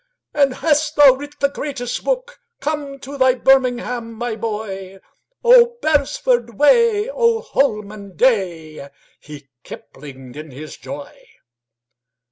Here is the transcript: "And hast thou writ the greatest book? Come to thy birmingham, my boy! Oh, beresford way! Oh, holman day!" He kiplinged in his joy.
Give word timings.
"And 0.33 0.55
hast 0.55 0.95
thou 0.95 1.13
writ 1.13 1.39
the 1.39 1.49
greatest 1.49 2.03
book? 2.03 2.39
Come 2.59 2.97
to 3.01 3.19
thy 3.19 3.35
birmingham, 3.35 4.13
my 4.13 4.35
boy! 4.35 4.97
Oh, 5.43 5.77
beresford 5.79 6.57
way! 6.57 7.07
Oh, 7.07 7.41
holman 7.41 8.15
day!" 8.15 8.89
He 9.19 9.49
kiplinged 9.63 10.37
in 10.37 10.49
his 10.49 10.75
joy. 10.77 11.23